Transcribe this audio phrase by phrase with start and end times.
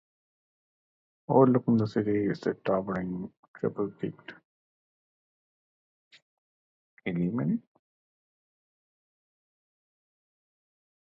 [1.27, 4.33] Overlooking the city is the towering, triple-peaked
[7.05, 7.61] Illimani.